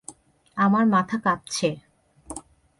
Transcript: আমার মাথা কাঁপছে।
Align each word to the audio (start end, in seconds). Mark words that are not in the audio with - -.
আমার 0.57 0.85
মাথা 0.85 1.17
কাঁপছে। 1.17 1.69